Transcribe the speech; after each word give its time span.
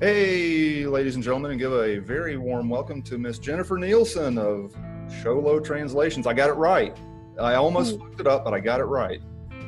Hey, 0.00 0.86
ladies 0.86 1.14
and 1.14 1.22
gentlemen, 1.22 1.50
and 1.50 1.60
give 1.60 1.72
a 1.72 1.98
very 1.98 2.38
warm 2.38 2.70
welcome 2.70 3.02
to 3.02 3.18
Miss 3.18 3.38
Jennifer 3.38 3.76
Nielsen 3.76 4.38
of 4.38 4.74
Sholo 5.22 5.62
Translations. 5.62 6.26
I 6.26 6.32
got 6.32 6.48
it 6.48 6.54
right. 6.54 6.96
I 7.38 7.54
almost 7.54 7.96
Hmm. 7.96 8.02
fucked 8.04 8.20
it 8.20 8.26
up, 8.26 8.44
but 8.44 8.54
I 8.54 8.60
got 8.60 8.80
it 8.80 8.84
right. 8.84 9.20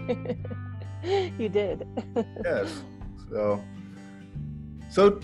you 1.38 1.48
did. 1.48 1.86
Yes. 2.44 2.82
So, 3.30 3.62
so 4.90 5.20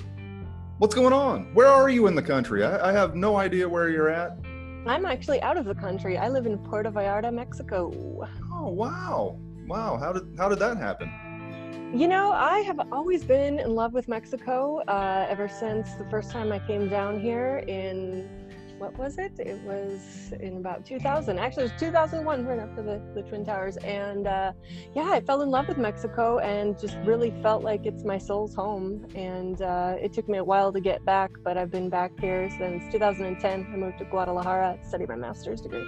what's 0.78 0.94
going 0.94 1.12
on? 1.12 1.52
Where 1.54 1.66
are 1.68 1.88
you 1.88 2.06
in 2.06 2.14
the 2.14 2.22
country? 2.22 2.64
I, 2.64 2.88
I 2.90 2.92
have 2.92 3.14
no 3.14 3.36
idea 3.36 3.68
where 3.68 3.88
you're 3.88 4.08
at. 4.10 4.38
I'm 4.86 5.04
actually 5.06 5.40
out 5.42 5.56
of 5.58 5.64
the 5.66 5.74
country. 5.74 6.16
I 6.18 6.28
live 6.28 6.46
in 6.46 6.56
Puerto 6.58 6.90
Vallarta, 6.90 7.32
Mexico. 7.32 7.92
Oh, 8.52 8.68
wow. 8.68 9.38
Wow. 9.66 9.98
How 9.98 10.12
did 10.12 10.22
how 10.38 10.48
did 10.48 10.58
that 10.60 10.76
happen? 10.78 11.10
You 11.94 12.06
know, 12.06 12.32
I 12.32 12.58
have 12.60 12.80
always 12.92 13.24
been 13.24 13.58
in 13.58 13.74
love 13.74 13.94
with 13.94 14.08
Mexico 14.08 14.82
uh, 14.88 15.26
ever 15.26 15.48
since 15.48 15.94
the 15.94 16.04
first 16.10 16.30
time 16.30 16.52
I 16.52 16.58
came 16.58 16.90
down 16.90 17.18
here 17.18 17.64
in, 17.66 18.28
what 18.76 18.96
was 18.98 19.16
it? 19.16 19.32
It 19.38 19.58
was 19.62 20.34
in 20.38 20.58
about 20.58 20.84
2000. 20.84 21.38
Actually, 21.38 21.64
it 21.64 21.72
was 21.72 21.80
2001, 21.80 22.44
right 22.44 22.58
after 22.58 22.82
the, 22.82 23.00
the 23.14 23.22
Twin 23.22 23.42
Towers. 23.42 23.78
And 23.78 24.26
uh, 24.26 24.52
yeah, 24.94 25.10
I 25.10 25.22
fell 25.22 25.40
in 25.40 25.48
love 25.48 25.66
with 25.66 25.78
Mexico 25.78 26.40
and 26.40 26.78
just 26.78 26.98
really 27.04 27.30
felt 27.42 27.64
like 27.64 27.86
it's 27.86 28.04
my 28.04 28.18
soul's 28.18 28.54
home. 28.54 29.06
And 29.14 29.62
uh, 29.62 29.96
it 29.98 30.12
took 30.12 30.28
me 30.28 30.36
a 30.36 30.44
while 30.44 30.70
to 30.74 30.80
get 30.82 31.02
back, 31.06 31.30
but 31.42 31.56
I've 31.56 31.70
been 31.70 31.88
back 31.88 32.12
here 32.20 32.50
since 32.50 32.84
2010. 32.92 33.66
I 33.72 33.76
moved 33.76 33.96
to 33.98 34.04
Guadalajara 34.04 34.78
to 34.82 34.86
study 34.86 35.06
my 35.06 35.16
master's 35.16 35.62
degree. 35.62 35.86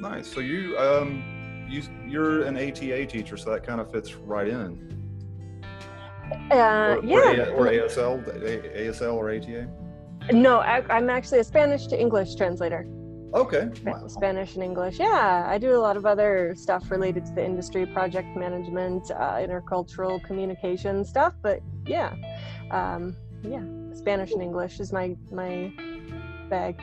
Nice. 0.00 0.28
So 0.32 0.38
you 0.38 0.78
um 0.78 1.66
you 1.68 1.82
you're 2.06 2.42
an 2.42 2.56
ATA 2.56 3.04
teacher, 3.06 3.36
so 3.36 3.50
that 3.50 3.64
kind 3.66 3.80
of 3.80 3.90
fits 3.90 4.14
right 4.14 4.46
in. 4.46 4.93
Uh, 6.50 6.96
or, 6.98 7.04
yeah. 7.04 7.16
or, 7.16 7.66
A- 7.66 7.80
or 7.80 7.86
ASL, 7.88 8.76
ASL 8.76 9.14
or 9.14 9.30
ATA. 9.30 9.68
No, 10.32 10.58
I, 10.58 10.82
I'm 10.88 11.10
actually 11.10 11.40
a 11.40 11.44
Spanish 11.44 11.86
to 11.88 12.00
English 12.00 12.34
translator. 12.34 12.86
Okay. 13.34 13.68
Wow. 13.84 14.06
Spanish 14.06 14.54
and 14.54 14.62
English. 14.62 14.98
Yeah, 15.00 15.44
I 15.48 15.58
do 15.58 15.76
a 15.76 15.80
lot 15.80 15.96
of 15.96 16.06
other 16.06 16.54
stuff 16.56 16.88
related 16.88 17.26
to 17.26 17.32
the 17.32 17.44
industry, 17.44 17.84
project 17.84 18.28
management, 18.36 19.10
uh, 19.10 19.34
intercultural 19.34 20.22
communication 20.24 21.04
stuff. 21.04 21.34
But 21.42 21.60
yeah, 21.84 22.14
um, 22.70 23.16
yeah, 23.42 23.64
Spanish 23.92 24.30
and 24.32 24.40
English 24.40 24.78
is 24.78 24.92
my 24.92 25.16
my 25.32 25.72
bag. 26.48 26.80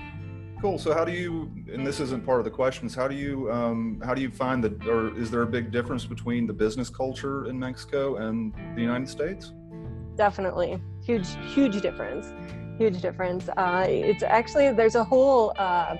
Cool. 0.61 0.77
So 0.77 0.93
how 0.93 1.05
do 1.05 1.13
you? 1.13 1.49
And 1.73 1.87
this 1.87 1.99
isn't 1.99 2.25
part 2.25 2.39
of 2.39 2.45
the 2.45 2.51
questions. 2.51 2.93
How 2.93 3.07
do 3.07 3.15
you? 3.15 3.51
Um, 3.51 4.01
how 4.03 4.13
do 4.13 4.21
you 4.21 4.29
find 4.29 4.63
that? 4.63 4.85
Or 4.87 5.17
is 5.17 5.31
there 5.31 5.41
a 5.41 5.47
big 5.47 5.71
difference 5.71 6.05
between 6.05 6.45
the 6.45 6.53
business 6.53 6.89
culture 6.89 7.45
in 7.47 7.57
Mexico 7.57 8.17
and 8.17 8.53
the 8.75 8.81
United 8.81 9.07
States? 9.07 9.53
Definitely, 10.15 10.81
huge 11.03 11.27
huge 11.53 11.81
difference. 11.81 12.33
Huge 12.77 13.01
difference. 13.01 13.47
Uh, 13.49 13.85
it's 13.87 14.23
actually 14.23 14.71
there's 14.73 14.95
a 14.95 15.03
whole. 15.03 15.53
Uh, 15.57 15.95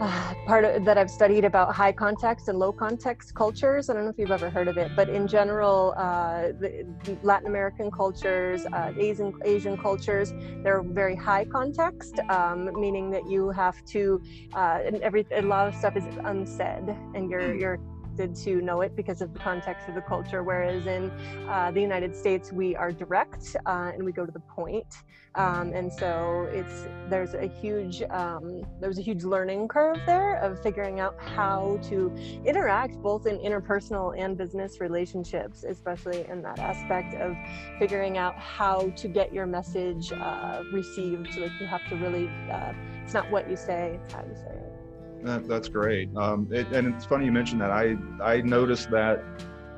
uh, 0.00 0.34
part 0.46 0.64
of, 0.64 0.84
that 0.84 0.98
I've 0.98 1.10
studied 1.10 1.44
about 1.44 1.74
high 1.74 1.92
context 1.92 2.48
and 2.48 2.58
low 2.58 2.72
context 2.72 3.34
cultures. 3.34 3.88
I 3.88 3.94
don't 3.94 4.04
know 4.04 4.10
if 4.10 4.18
you've 4.18 4.30
ever 4.30 4.50
heard 4.50 4.68
of 4.68 4.76
it, 4.76 4.92
but 4.96 5.08
in 5.08 5.26
general, 5.26 5.94
uh, 5.96 6.48
the, 6.60 6.86
the 7.04 7.16
Latin 7.22 7.46
American 7.46 7.90
cultures, 7.90 8.66
uh, 8.72 8.92
Asian 8.98 9.32
Asian 9.44 9.76
cultures, 9.76 10.32
they're 10.62 10.82
very 10.82 11.16
high 11.16 11.44
context, 11.44 12.20
um, 12.28 12.70
meaning 12.80 13.10
that 13.10 13.28
you 13.28 13.50
have 13.50 13.84
to, 13.86 14.20
uh, 14.54 14.80
and 14.84 14.96
every 15.02 15.26
a 15.32 15.42
lot 15.42 15.68
of 15.68 15.74
stuff 15.74 15.96
is 15.96 16.04
unsaid, 16.24 16.84
and 17.14 17.30
you're 17.30 17.54
you're 17.54 17.80
expected 18.18 18.44
to 18.44 18.62
know 18.62 18.80
it 18.80 18.96
because 18.96 19.20
of 19.20 19.32
the 19.32 19.38
context 19.38 19.88
of 19.88 19.94
the 19.94 20.00
culture. 20.00 20.42
Whereas 20.42 20.86
in 20.86 21.10
uh, 21.48 21.70
the 21.70 21.80
United 21.80 22.16
States, 22.16 22.52
we 22.52 22.74
are 22.76 22.92
direct 22.92 23.56
uh, 23.66 23.92
and 23.94 24.04
we 24.04 24.12
go 24.12 24.24
to 24.24 24.32
the 24.32 24.40
point. 24.40 25.02
Um, 25.34 25.74
and 25.74 25.92
so 25.92 26.48
it's 26.50 26.86
there's 27.10 27.34
a 27.34 27.46
huge 27.46 28.02
um, 28.08 28.62
there's 28.80 28.98
a 28.98 29.02
huge 29.02 29.22
learning 29.22 29.68
curve 29.68 29.98
there 30.06 30.36
of 30.36 30.62
figuring 30.62 30.98
out 30.98 31.14
how 31.20 31.78
to 31.90 32.10
interact 32.46 32.94
both 33.02 33.26
in 33.26 33.36
interpersonal 33.38 34.18
and 34.18 34.38
business 34.38 34.80
relationships, 34.80 35.64
especially 35.64 36.26
in 36.30 36.40
that 36.42 36.58
aspect 36.58 37.14
of 37.16 37.36
figuring 37.78 38.16
out 38.16 38.34
how 38.36 38.88
to 38.96 39.08
get 39.08 39.30
your 39.30 39.46
message 39.46 40.10
uh, 40.12 40.62
received. 40.72 41.36
Like 41.36 41.52
you 41.60 41.66
have 41.66 41.86
to 41.90 41.96
really, 41.96 42.30
uh, 42.50 42.72
it's 43.04 43.12
not 43.12 43.30
what 43.30 43.50
you 43.50 43.56
say, 43.56 43.98
it's 44.02 44.14
how 44.14 44.24
you 44.24 44.34
say 44.34 44.56
it. 44.56 44.75
That, 45.22 45.48
that's 45.48 45.68
great. 45.68 46.08
Um, 46.16 46.48
it, 46.50 46.66
and 46.72 46.94
it's 46.94 47.04
funny 47.04 47.24
you 47.24 47.32
mentioned 47.32 47.60
that. 47.60 47.70
I 47.70 47.96
I 48.22 48.40
noticed 48.42 48.90
that 48.90 49.24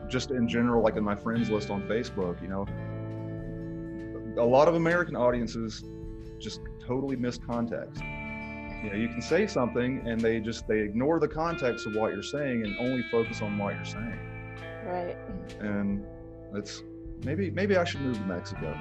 just 0.09 0.31
in 0.31 0.49
general, 0.49 0.83
like 0.83 0.97
in 0.97 1.05
my 1.05 1.15
friends 1.15 1.51
list 1.51 1.71
on 1.71 1.83
Facebook, 1.83 2.41
you 2.43 2.49
know, 2.49 2.67
a 4.41 4.45
lot 4.45 4.69
of 4.69 4.75
American 4.75 5.17
audiences 5.17 5.85
just 6.39 6.61
totally 6.85 7.17
miss 7.17 7.39
context. 7.39 8.03
You 8.83 8.91
know, 8.91 8.97
you 8.97 9.09
can 9.09 9.21
say 9.21 9.47
something 9.47 10.07
and 10.07 10.21
they 10.21 10.41
just 10.41 10.69
they 10.69 10.81
ignore 10.81 11.19
the 11.19 11.29
context 11.29 11.87
of 11.87 11.95
what 11.95 12.13
you're 12.13 12.23
saying 12.23 12.65
and 12.65 12.77
only 12.79 13.03
focus 13.11 13.43
on 13.43 13.59
what 13.59 13.75
you're 13.75 13.85
saying. 13.85 14.19
Right. 14.87 15.17
And 15.61 16.05
it's 16.55 16.83
maybe 17.25 17.51
maybe 17.51 17.77
I 17.77 17.85
should 17.85 18.01
move 18.01 18.17
to 18.17 18.25
Mexico. 18.25 18.77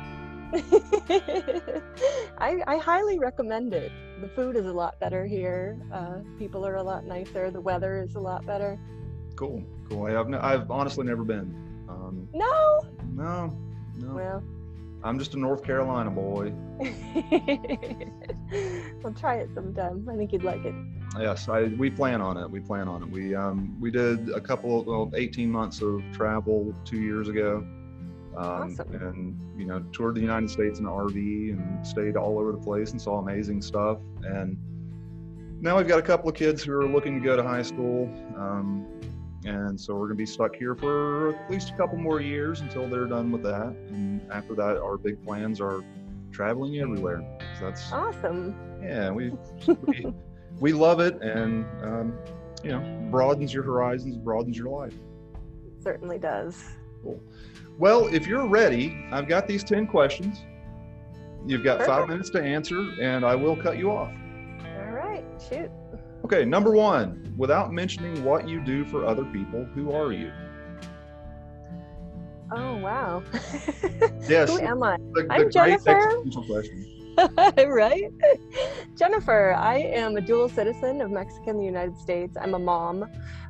I, 2.37 2.61
I 2.67 2.77
highly 2.77 3.19
recommend 3.19 3.73
it. 3.73 3.91
The 4.21 4.29
food 4.29 4.55
is 4.55 4.65
a 4.65 4.73
lot 4.73 4.99
better 4.99 5.25
here. 5.25 5.77
Uh, 5.91 6.19
people 6.39 6.65
are 6.65 6.75
a 6.75 6.83
lot 6.83 7.05
nicer. 7.05 7.51
The 7.51 7.61
weather 7.61 8.01
is 8.01 8.15
a 8.15 8.19
lot 8.19 8.45
better. 8.45 8.79
Cool, 9.35 9.63
cool. 9.89 10.05
I've 10.07 10.29
no, 10.29 10.39
I've 10.41 10.69
honestly 10.71 11.05
never 11.05 11.23
been. 11.23 11.53
Um, 11.89 12.27
No. 12.33 12.81
no, 13.13 13.55
no. 13.97 14.13
Well, 14.13 14.43
I'm 15.03 15.19
just 15.19 15.35
a 15.35 15.39
North 15.39 15.63
Carolina 15.63 16.09
boy. 16.09 16.51
we'll 19.03 19.13
try 19.13 19.35
it 19.35 19.49
sometime. 19.53 20.07
I 20.11 20.15
think 20.15 20.33
you'd 20.33 20.43
like 20.43 20.65
it. 20.65 20.73
Yes, 21.19 21.47
I, 21.47 21.63
we 21.63 21.89
plan 21.89 22.21
on 22.21 22.37
it. 22.37 22.49
We 22.49 22.59
plan 22.59 22.87
on 22.87 23.03
it. 23.03 23.09
We 23.09 23.35
um, 23.35 23.77
we 23.79 23.91
did 23.91 24.29
a 24.29 24.41
couple, 24.41 24.83
well, 24.83 25.11
18 25.15 25.49
months 25.51 25.81
of 25.81 26.01
travel 26.13 26.73
two 26.83 26.99
years 26.99 27.27
ago, 27.29 27.63
um, 28.37 28.43
Awesome. 28.71 28.93
and 28.95 29.59
you 29.59 29.65
know, 29.65 29.79
toured 29.91 30.15
the 30.15 30.21
United 30.21 30.49
States 30.49 30.79
in 30.79 30.85
an 30.85 30.91
RV 30.91 31.51
and 31.53 31.85
stayed 31.85 32.15
all 32.15 32.37
over 32.39 32.51
the 32.51 32.57
place 32.59 32.91
and 32.91 33.01
saw 33.01 33.17
amazing 33.19 33.61
stuff. 33.61 33.97
And 34.23 34.57
now 35.59 35.77
we've 35.77 35.87
got 35.87 35.99
a 35.99 36.03
couple 36.03 36.29
of 36.29 36.35
kids 36.35 36.63
who 36.63 36.71
are 36.73 36.85
looking 36.87 37.19
to 37.19 37.25
go 37.25 37.35
to 37.35 37.43
high 37.43 37.63
school, 37.63 38.05
um, 38.37 38.85
and 39.45 39.79
so 39.79 39.93
we're 39.95 40.07
going 40.07 40.09
to 40.11 40.15
be 40.15 40.25
stuck 40.25 40.55
here 40.55 40.75
for 40.75 41.35
at 41.35 41.49
least 41.49 41.71
a 41.71 41.77
couple 41.77 41.97
more 41.97 42.21
years 42.21 42.61
until 42.61 42.87
they're 42.87 43.07
done 43.07 43.31
with 43.31 43.43
that. 43.43 43.75
And 43.89 44.21
after 44.31 44.53
that, 44.55 44.77
our 44.77 44.97
big 44.97 45.23
plans 45.25 45.59
are 45.61 45.83
traveling 46.31 46.77
everywhere. 46.79 47.23
So 47.57 47.65
that's 47.65 47.91
Awesome. 47.91 48.55
yeah, 48.83 49.09
we 49.09 49.31
we, 49.87 50.13
we 50.59 50.73
love 50.73 50.99
it, 50.99 51.19
and 51.23 51.65
um, 51.83 52.13
you 52.63 52.71
know, 52.71 53.07
broadens 53.09 53.53
your 53.53 53.63
horizons, 53.63 54.17
broadens 54.17 54.57
your 54.57 54.69
life. 54.69 54.93
It 55.65 55.81
certainly 55.81 56.19
does. 56.19 56.63
Well, 57.77 58.07
if 58.07 58.25
you're 58.25 58.47
ready, 58.47 59.05
I've 59.11 59.27
got 59.27 59.47
these 59.47 59.63
ten 59.63 59.85
questions. 59.85 60.41
You've 61.45 61.63
got 61.63 61.85
five 61.85 62.07
minutes 62.09 62.29
to 62.31 62.41
answer, 62.41 62.85
and 63.01 63.23
I 63.23 63.35
will 63.35 63.55
cut 63.55 63.77
you 63.77 63.91
off. 63.91 64.11
All 64.65 64.91
right. 64.91 65.23
Shoot. 65.49 65.71
Okay, 66.25 66.43
number 66.43 66.71
one. 66.71 67.33
Without 67.38 67.71
mentioning 67.71 68.23
what 68.23 68.49
you 68.49 68.59
do 68.59 68.83
for 68.85 69.05
other 69.05 69.23
people, 69.25 69.63
who 69.75 69.91
are 69.91 70.11
you? 70.11 70.31
Oh, 72.51 72.77
wow. 72.77 73.23
Yes, 74.27 74.49
Who 74.49 74.59
am 74.59 74.83
I? 74.83 74.97
the, 75.13 75.23
the 75.23 75.33
I'm 75.33 75.51
Jennifer. 75.51 76.23
right? 77.67 78.11
Jennifer, 78.97 79.53
I 79.53 79.77
am 79.77 80.17
a 80.17 80.21
dual 80.21 80.49
citizen 80.49 81.01
of 81.01 81.11
Mexico 81.11 81.51
and 81.51 81.59
the 81.59 81.65
United 81.65 81.97
States. 81.97 82.35
I'm 82.39 82.53
a 82.53 82.59
mom. 82.59 83.05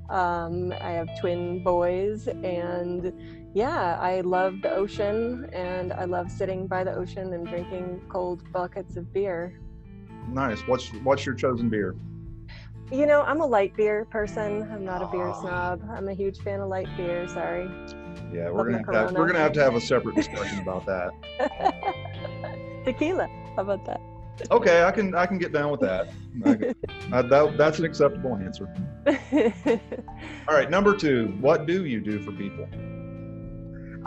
Um, 0.10 0.72
I 0.80 0.92
have 0.92 1.10
twin 1.20 1.64
boys, 1.64 2.28
and 2.28 3.12
yeah, 3.58 3.98
I 4.00 4.22
love 4.22 4.62
the 4.62 4.70
ocean, 4.72 5.50
and 5.52 5.92
I 5.92 6.06
love 6.06 6.30
sitting 6.30 6.68
by 6.68 6.84
the 6.84 6.94
ocean 6.94 7.34
and 7.34 7.48
drinking 7.48 8.00
cold 8.08 8.44
buckets 8.54 8.98
of 8.98 9.12
beer. 9.12 9.60
Nice. 10.30 10.62
What's 10.68 10.90
what's 11.04 11.26
your 11.26 11.34
chosen 11.34 11.68
beer? 11.68 11.96
You 12.92 13.08
know, 13.08 13.24
I'm 13.24 13.42
a 13.42 13.46
light 13.46 13.76
beer 13.76 14.06
person. 14.06 14.70
I'm 14.72 14.86
not 14.86 15.02
a 15.02 15.08
beer 15.08 15.30
Ah. 15.30 15.42
snob. 15.42 15.82
I'm 15.92 16.08
a 16.08 16.14
huge 16.14 16.38
fan 16.42 16.60
of 16.60 16.70
light 16.70 16.88
beer. 16.96 17.28
Sorry. 17.28 17.68
Yeah, 18.32 18.52
we're 18.52 18.66
gonna 18.66 18.78
have 18.78 18.86
to 18.86 18.94
have, 18.94 19.12
we're 19.14 19.26
gonna 19.26 19.40
have 19.40 19.54
to 19.54 19.64
have 19.64 19.74
a 19.74 19.82
separate 19.82 20.14
discussion 20.16 20.60
about 20.60 20.86
that. 20.86 21.10
Tequila. 22.86 23.28
How 23.56 23.64
about 23.64 23.84
that? 23.86 24.00
Okay, 24.52 24.84
I 24.84 24.92
can 24.92 25.16
I 25.16 25.26
can 25.26 25.40
get 25.40 25.52
down 25.52 25.72
with 25.72 25.80
that. 25.80 26.10
I 26.46 26.54
that 27.24 27.56
that's 27.58 27.80
an 27.80 27.86
acceptable 27.86 28.36
answer. 28.36 28.72
All 30.48 30.56
right, 30.56 30.70
number 30.70 30.96
two. 30.96 31.36
What 31.42 31.66
do 31.66 31.86
you 31.86 32.02
do 32.02 32.22
for 32.22 32.32
people? 32.34 32.68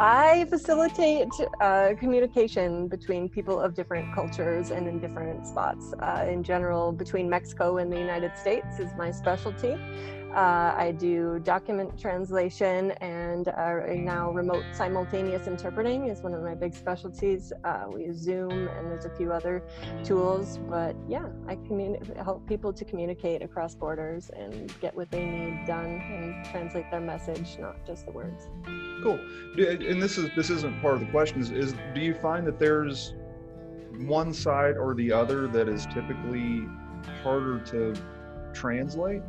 I 0.02 0.46
facilitate 0.48 1.28
uh, 1.60 1.90
communication 1.98 2.88
between 2.88 3.28
people 3.28 3.60
of 3.60 3.74
different 3.74 4.14
cultures 4.14 4.70
and 4.70 4.88
in 4.88 4.98
different 4.98 5.46
spots. 5.46 5.92
Uh, 6.00 6.24
in 6.26 6.42
general, 6.42 6.90
between 6.90 7.28
Mexico 7.28 7.76
and 7.76 7.92
the 7.92 7.98
United 7.98 8.34
States 8.38 8.78
is 8.78 8.90
my 8.96 9.10
specialty. 9.10 9.76
Uh, 10.34 10.74
I 10.76 10.92
do 10.92 11.40
document 11.40 11.98
translation 11.98 12.92
and 13.00 13.48
uh, 13.48 13.80
now 13.88 14.30
remote 14.30 14.64
simultaneous 14.72 15.48
interpreting 15.48 16.06
is 16.06 16.22
one 16.22 16.34
of 16.34 16.42
my 16.42 16.54
big 16.54 16.72
specialties. 16.72 17.52
Uh, 17.64 17.86
we 17.92 18.04
use 18.04 18.18
Zoom 18.18 18.68
and 18.68 18.88
there's 18.88 19.06
a 19.06 19.10
few 19.16 19.32
other 19.32 19.64
tools, 20.04 20.58
but 20.68 20.94
yeah, 21.08 21.26
I 21.48 21.58
help 22.22 22.46
people 22.46 22.72
to 22.72 22.84
communicate 22.84 23.42
across 23.42 23.74
borders 23.74 24.30
and 24.30 24.72
get 24.80 24.94
what 24.94 25.10
they 25.10 25.24
need 25.24 25.66
done 25.66 26.00
and 26.00 26.44
translate 26.44 26.88
their 26.92 27.00
message, 27.00 27.58
not 27.58 27.84
just 27.84 28.06
the 28.06 28.12
words. 28.12 28.48
Cool. 29.02 29.18
And 29.58 30.00
this 30.00 30.16
is 30.16 30.30
this 30.36 30.48
isn't 30.50 30.80
part 30.80 30.94
of 30.94 31.00
the 31.00 31.06
question. 31.06 31.40
Is 31.40 31.74
do 31.92 32.00
you 32.00 32.14
find 32.14 32.46
that 32.46 32.60
there's 32.60 33.14
one 34.06 34.32
side 34.32 34.76
or 34.76 34.94
the 34.94 35.10
other 35.10 35.48
that 35.48 35.68
is 35.68 35.86
typically 35.86 36.68
harder 37.24 37.58
to 37.66 37.94
translate? 38.52 39.22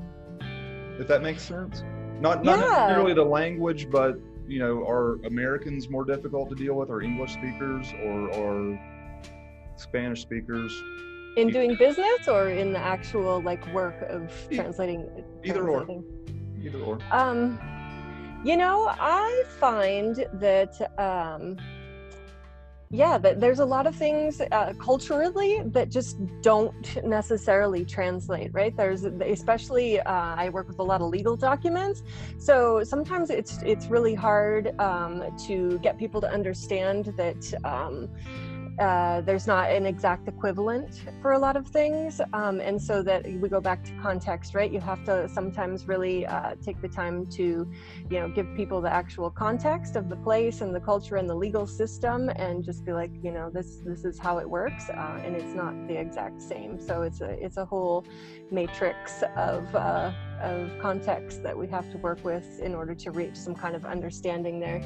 If 1.01 1.07
that 1.07 1.21
makes 1.21 1.42
sense. 1.42 1.83
Not 2.19 2.44
not 2.44 2.59
yeah. 2.59 2.65
necessarily 2.65 3.13
the 3.13 3.25
language, 3.25 3.89
but 3.89 4.19
you 4.48 4.59
know, 4.59 4.88
are 4.88 5.15
Americans 5.25 5.89
more 5.89 6.06
difficult 6.06 6.50
to 6.50 6.56
deal 6.56 6.75
with, 6.75 6.89
or 6.89 7.01
English 7.01 7.33
speakers, 7.33 7.92
or 8.03 8.30
or 8.36 8.80
Spanish 9.75 10.21
speakers? 10.21 10.71
In 11.38 11.50
doing 11.50 11.75
business, 11.75 12.27
or 12.27 12.50
in 12.50 12.71
the 12.71 12.80
actual 12.80 13.42
like 13.42 13.65
work 13.74 13.95
of 14.03 14.31
translating? 14.51 15.09
Either 15.44 15.63
translating? 15.63 16.03
or. 16.59 16.65
Either 16.65 16.80
or. 16.80 17.00
Um, 17.12 17.59
you 18.44 18.56
know, 18.57 18.88
I 19.00 19.44
find 19.59 20.25
that 20.33 20.80
um, 21.00 21.57
yeah 22.91 23.17
that 23.17 23.39
there's 23.39 23.59
a 23.59 23.65
lot 23.65 23.88
of 23.88 23.95
things 23.95 24.41
uh, 24.51 24.73
culturally 24.79 25.61
that 25.65 25.89
just 25.89 26.17
don't 26.41 27.03
necessarily 27.05 27.85
translate 27.85 28.51
right? 28.53 28.75
There's 28.75 29.03
especially 29.03 29.99
uh, 30.01 30.35
i 30.35 30.49
work 30.49 30.67
with 30.67 30.79
a 30.79 30.83
lot 30.83 31.01
of 31.01 31.09
legal 31.09 31.35
documents 31.35 32.03
so 32.38 32.83
sometimes 32.83 33.29
it's 33.29 33.61
it's 33.63 33.88
really 33.88 34.13
hard 34.13 34.79
um, 34.79 35.23
to 35.45 35.79
get 35.79 35.97
people 35.97 36.19
to 36.21 36.29
understand 36.29 37.13
that 37.17 37.53
um, 37.63 38.09
uh, 38.79 39.21
there's 39.21 39.47
not 39.47 39.69
an 39.69 39.85
exact 39.85 40.27
equivalent 40.27 41.03
for 41.21 41.33
a 41.33 41.39
lot 41.39 41.56
of 41.56 41.68
things. 41.68 42.21
Um, 42.33 42.59
and 42.59 42.81
so 42.81 43.03
that 43.03 43.25
we 43.25 43.50
go 43.50 43.62
back 43.62 43.83
to 43.85 43.91
context, 44.01 44.56
right? 44.56 44.71
You 44.71 44.79
have 44.79 45.03
to 45.06 45.29
sometimes 45.29 45.88
really 45.88 46.25
uh, 46.25 46.56
take 46.63 46.81
the 46.81 46.88
time 46.88 47.25
to, 47.31 47.69
you 48.09 48.19
know, 48.19 48.29
give 48.29 48.47
people 48.56 48.81
the 48.81 48.91
actual 48.91 49.29
context 49.29 49.95
of 49.95 50.09
the 50.09 50.15
place 50.15 50.62
and 50.62 50.73
the 50.73 50.79
culture 50.79 51.18
and 51.18 51.29
the 51.29 51.35
legal 51.35 51.68
system 51.68 52.29
and 52.29 52.63
just 52.63 52.85
be 52.85 52.94
like, 52.94 53.12
you 53.23 53.31
know, 53.31 53.50
this 53.50 53.81
this 53.85 54.06
is 54.06 54.18
how 54.18 54.38
it 54.38 54.50
works. 54.50 54.89
Uh, 54.89 55.21
and 55.24 55.35
it's 55.35 55.53
not 55.53 55.74
the 55.88 56.00
exact 56.00 56.41
same. 56.41 56.79
So 56.79 57.01
it's 57.01 57.21
a 57.21 57.29
it's 57.44 57.57
a 57.57 57.65
whole 57.65 58.06
matrix 58.51 59.24
of 59.35 59.75
uh, 59.75 60.12
of 60.41 60.71
context 60.81 61.44
that 61.44 61.57
we 61.57 61.67
have 61.67 61.91
to 61.91 61.97
work 61.97 62.24
with 62.24 62.59
in 62.59 62.74
order 62.74 62.95
to 62.95 63.12
reach 63.12 63.35
some 63.35 63.53
kind 63.53 63.75
of 63.75 63.85
understanding 63.85 64.59
there. 64.59 64.81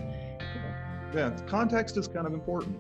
Yeah, 1.14 1.30
context 1.48 1.98
is 1.98 2.08
kind 2.08 2.28
of 2.28 2.34
important 2.34 2.78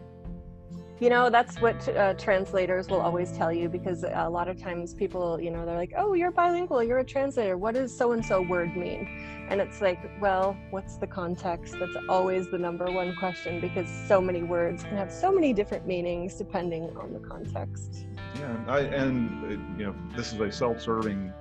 you 0.99 1.09
know 1.09 1.29
that's 1.29 1.59
what 1.59 1.87
uh, 1.89 2.13
translators 2.13 2.87
will 2.87 3.01
always 3.01 3.31
tell 3.33 3.51
you 3.51 3.67
because 3.67 4.03
a 4.03 4.29
lot 4.29 4.47
of 4.47 4.61
times 4.61 4.93
people 4.93 5.39
you 5.41 5.51
know 5.51 5.65
they're 5.65 5.75
like 5.75 5.93
oh 5.97 6.13
you're 6.13 6.31
bilingual 6.31 6.81
you're 6.81 6.99
a 6.99 7.03
translator 7.03 7.57
what 7.57 7.73
does 7.73 7.95
so 7.95 8.13
and 8.13 8.23
so 8.25 8.41
word 8.41 8.75
mean? 8.77 9.45
And 9.49 9.59
it's 9.59 9.81
like 9.81 9.99
well 10.21 10.55
what's 10.69 10.95
the 10.95 11.07
context? 11.07 11.75
That's 11.79 11.97
always 12.07 12.49
the 12.49 12.57
number 12.57 12.85
one 12.85 13.15
question 13.17 13.59
because 13.59 13.89
so 14.07 14.21
many 14.21 14.43
words 14.43 14.83
can 14.83 14.95
have 14.95 15.11
so 15.11 15.31
many 15.31 15.51
different 15.51 15.85
meanings 15.85 16.35
depending 16.35 16.95
on 16.97 17.11
the 17.11 17.19
context. 17.19 18.05
Yeah 18.35 18.57
I, 18.67 18.79
and 18.79 19.77
you 19.77 19.87
know 19.87 19.95
this 20.15 20.31
is 20.31 20.39
a 20.39 20.51
self-serving 20.51 21.33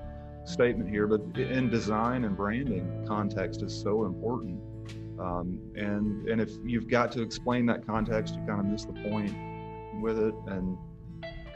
statement 0.45 0.91
here 0.91 1.07
but 1.07 1.21
in 1.39 1.71
design 1.71 2.25
and 2.25 2.37
branding 2.37 3.05
context 3.07 3.63
is 3.63 3.73
so 3.73 4.05
important 4.05 4.61
um, 5.19 5.59
and 5.77 6.29
and 6.29 6.41
if 6.41 6.51
you've 6.65 6.89
got 6.89 7.13
to 7.13 7.23
explain 7.23 7.67
that 7.67 7.87
context, 7.87 8.35
you 8.35 8.41
kind 8.47 8.61
of 8.61 8.67
miss 8.67 8.85
the 8.85 8.93
point 9.09 9.35
with 10.01 10.19
it. 10.19 10.35
And 10.47 10.77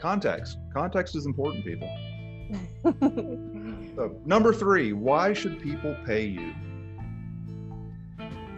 context, 0.01 0.57
context 0.73 1.15
is 1.15 1.25
important, 1.25 1.65
people. 1.65 1.89
so, 3.95 4.19
number 4.25 4.53
three, 4.53 4.93
why 4.93 5.33
should 5.33 5.61
people 5.61 5.95
pay 6.05 6.25
you? 6.25 6.53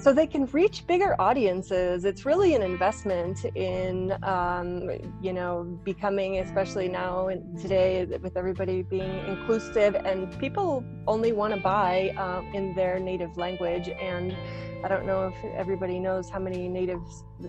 So 0.02 0.12
they 0.12 0.26
can 0.26 0.46
reach 0.48 0.88
bigger 0.88 1.16
audiences. 1.22 2.06
It's 2.06 2.26
really 2.26 2.56
an 2.56 2.64
investment 2.64 3.46
in 3.56 4.18
um, 4.24 4.90
you 5.22 5.32
know 5.32 5.80
becoming 5.84 6.40
especially 6.40 6.88
now 6.88 7.28
and 7.28 7.60
today 7.60 8.06
with 8.22 8.36
everybody 8.36 8.82
being 8.82 9.28
inclusive 9.28 9.96
and 9.96 10.38
people 10.40 10.84
only 11.08 11.32
want 11.32 11.54
to 11.54 11.60
buy 11.60 12.10
um, 12.18 12.52
in 12.54 12.74
their 12.74 13.00
native 13.00 13.38
language. 13.38 13.90
And 13.90 14.36
I 14.84 14.88
don't 14.88 15.06
know 15.06 15.28
if 15.28 15.36
everybody 15.56 16.00
knows 16.00 16.30
how 16.30 16.40
many 16.40 16.68
native, 16.68 17.02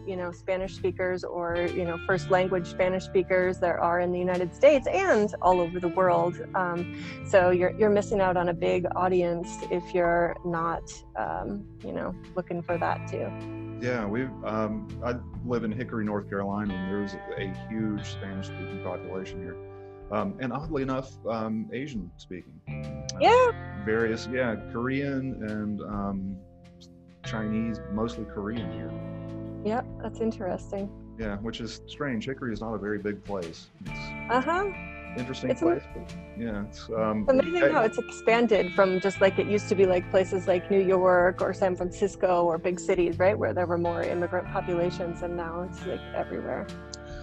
you 0.07 0.17
know, 0.17 0.33
Spanish 0.33 0.75
speakers 0.75 1.25
or, 1.25 1.57
you 1.57 1.85
know, 1.85 1.99
first 2.07 2.31
language 2.31 2.67
Spanish 2.67 3.05
speakers 3.05 3.59
there 3.59 3.81
are 3.81 4.01
in 4.01 4.13
the 4.13 4.19
United 4.19 4.55
States 4.55 4.87
and 4.87 5.35
all 5.43 5.61
over 5.61 5.81
the 5.81 5.89
world. 5.89 6.37
Um, 6.55 7.03
so 7.27 7.51
you're, 7.51 7.73
you're 7.79 7.91
missing 7.91 8.21
out 8.21 8.37
on 8.37 8.49
a 8.49 8.55
big 8.55 8.87
audience 8.97 9.49
if 9.71 9.95
you're 9.95 10.37
not, 10.45 10.83
um, 11.17 11.67
you 11.85 11.93
know, 11.93 12.15
looking 12.37 12.63
for 12.63 12.79
that 12.79 13.09
too. 13.09 13.31
Yeah, 13.81 14.07
we 14.07 14.23
um, 14.45 14.87
I 15.05 15.17
live 15.45 15.65
in 15.65 15.73
Hickory, 15.73 16.05
North 16.05 16.29
Carolina, 16.29 16.73
and 16.73 16.89
there's 16.89 17.15
a 17.37 17.53
huge 17.69 18.05
Spanish 18.07 18.47
speaking 18.47 18.81
population 18.85 19.41
here. 19.43 19.57
Um, 20.13 20.37
and 20.41 20.53
oddly 20.53 20.83
enough, 20.83 21.11
um, 21.27 21.69
Asian 21.73 22.11
speaking. 22.17 22.53
Uh, 22.69 23.19
yeah. 23.21 23.85
Various, 23.85 24.29
yeah, 24.31 24.57
Korean 24.71 25.43
and 25.49 25.81
um, 25.81 26.37
Chinese, 27.25 27.81
mostly 27.93 28.25
Korean 28.27 28.71
here. 28.73 28.93
Yep, 29.65 29.87
that's 30.03 30.21
interesting. 30.21 30.91
Yeah, 31.19 31.37
which 31.39 31.61
is 31.61 31.83
strange. 31.87 32.27
Hickory 32.27 32.53
is 32.53 32.61
not 32.61 32.75
a 32.75 32.79
very 32.79 32.99
big 32.99 33.23
place. 33.25 33.69
Uh 34.31 34.41
huh. 34.41 34.71
Interesting 35.17 35.51
it's 35.51 35.61
place, 35.61 35.83
but 35.95 36.15
yeah, 36.39 36.65
it's 36.65 36.89
um, 36.89 37.27
amazing 37.29 37.65
I, 37.65 37.69
how 37.71 37.83
it's 37.83 37.99
expanded 37.99 38.73
from 38.73 38.99
just 38.99 39.21
like 39.21 39.39
it 39.39 39.47
used 39.47 39.69
to 39.69 39.75
be 39.75 39.85
like 39.85 40.11
places 40.11 40.49
like 40.49 40.71
New 40.71 40.81
York 40.81 41.43
or 41.43 41.53
San 41.53 41.77
Francisco 41.77 42.45
or 42.45 42.57
big 42.57 42.81
cities, 42.81 43.19
right, 43.19 43.39
where 43.39 43.53
there 43.53 43.67
were 43.67 43.77
more 43.77 44.03
immigrant 44.03 44.49
populations, 44.49 45.23
and 45.23 45.37
now 45.37 45.69
it's 45.69 45.85
like 45.85 46.01
everywhere. 46.15 46.67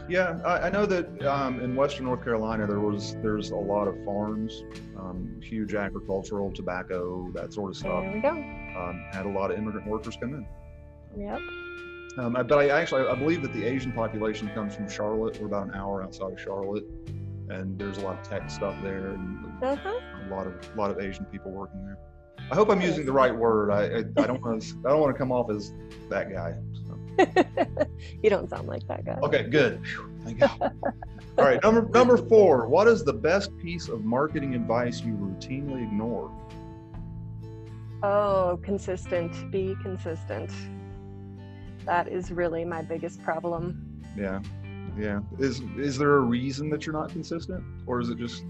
Yeah, 0.07 0.39
I, 0.45 0.67
I 0.67 0.69
know 0.69 0.85
that 0.85 1.25
um, 1.25 1.61
in 1.61 1.75
Western 1.75 2.05
North 2.05 2.23
Carolina 2.23 2.67
there 2.67 2.79
was 2.79 3.15
there's 3.23 3.49
a 3.49 3.55
lot 3.55 3.87
of 3.87 3.95
farms, 4.05 4.63
um, 4.97 5.39
huge 5.41 5.73
agricultural, 5.73 6.51
tobacco, 6.53 7.31
that 7.33 7.53
sort 7.53 7.71
of 7.71 7.77
stuff. 7.77 8.03
There 8.03 8.13
we 8.13 8.19
go. 8.19 8.29
Um, 8.29 9.03
had 9.11 9.25
a 9.25 9.29
lot 9.29 9.49
of 9.49 9.57
immigrant 9.57 9.87
workers 9.87 10.15
come 10.19 10.35
in. 10.35 10.47
Yep. 11.17 11.39
Um, 12.17 12.33
but 12.33 12.51
I 12.53 12.69
actually 12.69 13.07
I 13.07 13.15
believe 13.15 13.41
that 13.43 13.53
the 13.53 13.63
Asian 13.63 13.91
population 13.91 14.49
comes 14.49 14.75
from 14.75 14.89
Charlotte. 14.89 15.39
We're 15.39 15.47
about 15.47 15.67
an 15.67 15.75
hour 15.75 16.03
outside 16.03 16.33
of 16.33 16.39
Charlotte, 16.39 16.85
and 17.49 17.77
there's 17.77 17.97
a 17.97 18.01
lot 18.01 18.19
of 18.19 18.27
tech 18.27 18.49
stuff 18.49 18.75
there, 18.83 19.09
and 19.09 19.45
uh-huh. 19.63 19.99
a 20.25 20.29
lot 20.29 20.47
of 20.47 20.53
a 20.73 20.77
lot 20.77 20.91
of 20.91 20.99
Asian 20.99 21.25
people 21.25 21.51
working 21.51 21.83
there. 21.85 21.97
I 22.51 22.55
hope 22.55 22.69
I'm 22.69 22.81
using 22.81 23.05
the 23.05 23.11
right 23.11 23.35
word. 23.35 23.71
I 23.71 23.99
I, 23.99 24.23
I 24.23 24.27
don't 24.27 24.41
want 24.41 24.61
to 24.61 24.75
I 24.85 24.89
don't 24.89 25.01
want 25.01 25.13
to 25.13 25.17
come 25.17 25.31
off 25.31 25.51
as 25.51 25.73
that 26.09 26.31
guy. 26.31 26.55
you 28.23 28.29
don't 28.29 28.49
sound 28.49 28.67
like 28.67 28.87
that 28.87 29.05
guy. 29.05 29.17
Okay, 29.23 29.43
good. 29.43 29.81
Thank 30.23 30.41
you. 30.41 30.47
All 31.37 31.45
right, 31.45 31.61
number 31.63 31.87
number 31.89 32.17
four. 32.17 32.67
What 32.67 32.87
is 32.87 33.03
the 33.03 33.13
best 33.13 33.55
piece 33.57 33.87
of 33.87 34.03
marketing 34.03 34.55
advice 34.55 35.01
you 35.01 35.13
routinely 35.13 35.83
ignore? 35.83 36.31
Oh, 38.01 38.59
consistent. 38.63 39.51
Be 39.51 39.75
consistent. 39.81 40.51
That 41.85 42.07
is 42.07 42.31
really 42.31 42.65
my 42.65 42.81
biggest 42.81 43.21
problem. 43.23 44.01
Yeah, 44.17 44.41
yeah. 44.97 45.21
Is 45.37 45.61
is 45.77 45.97
there 45.97 46.15
a 46.15 46.21
reason 46.21 46.69
that 46.71 46.85
you're 46.85 46.93
not 46.93 47.09
consistent, 47.09 47.63
or 47.87 47.99
is 47.99 48.09
it 48.09 48.17
just 48.17 48.43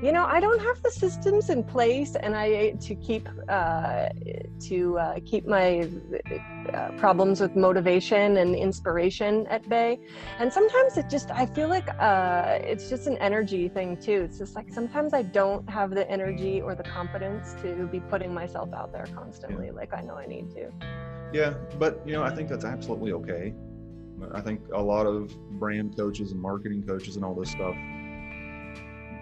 you 0.00 0.12
know 0.12 0.24
i 0.26 0.38
don't 0.38 0.60
have 0.60 0.80
the 0.82 0.90
systems 0.90 1.50
in 1.50 1.64
place 1.64 2.14
and 2.14 2.36
i 2.36 2.70
to 2.80 2.94
keep 2.94 3.28
uh, 3.48 4.08
to 4.60 4.96
uh, 4.98 5.18
keep 5.24 5.44
my 5.46 5.88
uh, 6.72 6.90
problems 6.98 7.40
with 7.40 7.56
motivation 7.56 8.36
and 8.36 8.54
inspiration 8.54 9.44
at 9.48 9.68
bay 9.68 9.98
and 10.38 10.52
sometimes 10.52 10.96
it 10.96 11.08
just 11.10 11.30
i 11.32 11.44
feel 11.44 11.68
like 11.68 11.88
uh, 12.00 12.58
it's 12.60 12.88
just 12.88 13.08
an 13.08 13.16
energy 13.18 13.68
thing 13.68 13.96
too 13.96 14.22
it's 14.22 14.38
just 14.38 14.54
like 14.54 14.72
sometimes 14.72 15.12
i 15.12 15.22
don't 15.22 15.68
have 15.68 15.90
the 15.90 16.08
energy 16.08 16.60
or 16.60 16.76
the 16.76 16.84
confidence 16.84 17.54
to 17.60 17.88
be 17.90 17.98
putting 17.98 18.32
myself 18.32 18.72
out 18.72 18.92
there 18.92 19.06
constantly 19.14 19.66
yeah. 19.66 19.72
like 19.72 19.92
i 19.92 20.00
know 20.00 20.14
i 20.14 20.26
need 20.26 20.48
to 20.50 20.70
yeah 21.32 21.54
but 21.78 22.00
you 22.06 22.12
know 22.12 22.22
i 22.22 22.34
think 22.34 22.48
that's 22.48 22.64
absolutely 22.64 23.12
okay. 23.12 23.54
I 24.32 24.40
think 24.40 24.60
a 24.72 24.82
lot 24.82 25.06
of 25.06 25.36
brand 25.58 25.96
coaches 25.96 26.32
and 26.32 26.40
marketing 26.40 26.82
coaches 26.82 27.16
and 27.16 27.24
all 27.24 27.34
this 27.34 27.50
stuff 27.50 27.76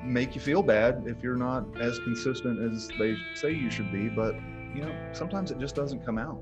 make 0.03 0.35
you 0.35 0.41
feel 0.41 0.63
bad 0.63 1.05
if 1.07 1.23
you're 1.23 1.37
not 1.37 1.65
as 1.81 1.99
consistent 1.99 2.73
as 2.73 2.89
they 2.99 3.17
say 3.35 3.51
you 3.51 3.71
should 3.71 3.91
be 3.93 4.09
but 4.09 4.35
you 4.75 4.83
know 4.83 4.95
sometimes 5.13 5.51
it 5.51 5.59
just 5.59 5.75
doesn't 5.75 6.05
come 6.05 6.19
out. 6.19 6.41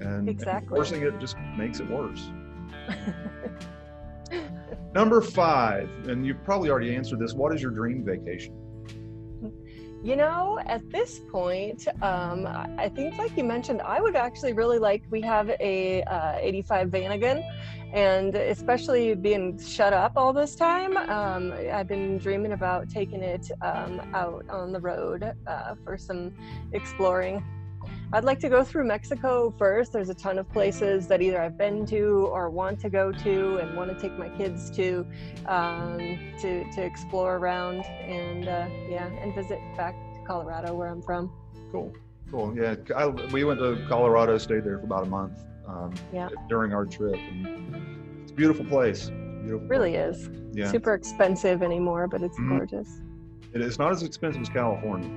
And, 0.00 0.28
exactly. 0.28 0.76
forcing 0.76 1.02
it 1.02 1.18
just 1.20 1.36
makes 1.56 1.78
it 1.78 1.88
worse. 1.88 2.30
Number 4.94 5.20
five 5.20 5.88
and 6.08 6.26
you've 6.26 6.42
probably 6.44 6.70
already 6.70 6.94
answered 6.94 7.18
this 7.18 7.34
what 7.34 7.54
is 7.54 7.62
your 7.62 7.70
dream 7.70 8.04
vacation 8.04 8.54
you 10.02 10.16
know, 10.16 10.58
at 10.66 10.90
this 10.90 11.20
point, 11.30 11.86
um, 12.02 12.46
I 12.78 12.88
think, 12.88 13.16
like 13.18 13.36
you 13.36 13.44
mentioned, 13.44 13.80
I 13.82 14.00
would 14.00 14.16
actually 14.16 14.52
really 14.52 14.78
like. 14.78 15.04
We 15.10 15.20
have 15.20 15.50
a 15.60 16.02
uh, 16.02 16.38
85 16.40 16.88
Vanagon, 16.88 17.42
and 17.92 18.34
especially 18.34 19.14
being 19.14 19.58
shut 19.58 19.92
up 19.92 20.14
all 20.16 20.32
this 20.32 20.56
time, 20.56 20.96
um, 20.96 21.52
I've 21.72 21.86
been 21.86 22.18
dreaming 22.18 22.52
about 22.52 22.88
taking 22.88 23.22
it 23.22 23.48
um, 23.60 24.00
out 24.12 24.44
on 24.48 24.72
the 24.72 24.80
road 24.80 25.32
uh, 25.46 25.74
for 25.84 25.96
some 25.96 26.32
exploring. 26.72 27.44
I'd 28.14 28.24
like 28.24 28.40
to 28.40 28.50
go 28.50 28.62
through 28.62 28.84
Mexico 28.84 29.54
first. 29.56 29.92
There's 29.92 30.10
a 30.10 30.14
ton 30.14 30.38
of 30.38 30.46
places 30.52 31.06
that 31.08 31.22
either 31.22 31.40
I've 31.40 31.56
been 31.56 31.86
to 31.86 32.28
or 32.30 32.50
want 32.50 32.78
to 32.80 32.90
go 32.90 33.10
to 33.10 33.56
and 33.56 33.74
want 33.74 33.90
to 33.90 33.98
take 33.98 34.18
my 34.18 34.28
kids 34.28 34.70
to 34.72 35.06
um, 35.46 35.96
to 36.40 36.70
to 36.72 36.82
explore 36.82 37.36
around 37.36 37.84
and 37.86 38.48
uh, 38.48 38.66
yeah, 38.88 39.06
and 39.06 39.34
visit 39.34 39.58
back 39.78 39.94
to 40.14 40.20
Colorado 40.26 40.74
where 40.74 40.88
I'm 40.88 41.00
from. 41.00 41.32
Cool, 41.70 41.90
cool. 42.30 42.54
Yeah, 42.54 42.74
I, 42.94 43.06
we 43.06 43.44
went 43.44 43.60
to 43.60 43.82
Colorado, 43.88 44.36
stayed 44.36 44.64
there 44.64 44.78
for 44.78 44.84
about 44.84 45.04
a 45.04 45.10
month. 45.10 45.42
Um, 45.66 45.94
Yeah. 46.12 46.28
During 46.50 46.74
our 46.74 46.84
trip, 46.84 47.14
and 47.14 48.20
it's 48.24 48.32
a 48.32 48.34
beautiful 48.34 48.66
place. 48.66 49.08
Beautiful. 49.42 49.68
Really 49.68 49.94
is 49.94 50.28
Yeah. 50.52 50.70
super 50.70 50.92
expensive 50.92 51.62
anymore, 51.62 52.08
but 52.08 52.20
it's 52.20 52.38
Mhm. 52.38 52.58
gorgeous. 52.58 53.00
It 53.54 53.62
is 53.62 53.78
not 53.78 53.92
as 53.92 54.02
expensive 54.02 54.42
as 54.42 54.48
California. 54.50 55.08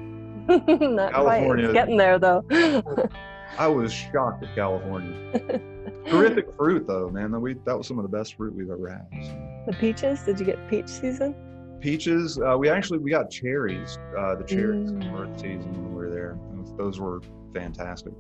Not 0.48 1.14
quite. 1.14 1.40
California- 1.40 1.66
It's 1.66 1.74
getting 1.74 1.98
there 1.98 2.20
though. 2.20 2.44
I 3.58 3.68
was 3.68 3.94
shocked 3.94 4.44
at 4.44 4.54
California. 4.56 5.32
Terrific 6.08 6.54
fruit 6.56 6.86
though, 6.88 7.10
man. 7.10 7.32
That 7.32 7.40
we 7.40 7.54
that 7.66 7.78
was 7.78 7.88
some 7.88 7.98
of 8.00 8.04
the 8.10 8.16
best 8.18 8.36
fruit 8.36 8.54
we've 8.54 8.70
ever 8.70 8.90
had. 8.90 9.66
the 9.66 9.74
peaches. 9.74 10.22
Did 10.24 10.40
you 10.40 10.46
get 10.46 10.68
peach 10.70 10.88
season? 10.90 11.34
Peaches. 11.80 12.40
Uh, 12.40 12.56
we 12.58 12.70
actually 12.70 13.00
we 13.00 13.12
got 13.12 13.30
cherries. 13.32 13.98
Uh, 14.18 14.36
the 14.36 14.44
cherries 14.44 14.92
Mm. 14.92 15.12
were 15.12 15.28
the 15.28 15.38
season 15.38 15.72
when 15.74 15.90
we 15.90 15.96
were 15.96 16.10
there. 16.10 16.38
Those- 16.54 16.74
Those 16.78 17.00
were 17.00 17.22
fantastic. 17.54 18.14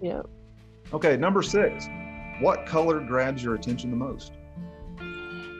Yeah. 0.00 0.22
Okay, 0.92 1.16
number 1.16 1.42
six. 1.42 1.86
What 2.40 2.64
color 2.66 3.00
grabs 3.00 3.42
your 3.44 3.54
attention 3.54 3.90
the 3.90 3.96
most? 3.96 4.32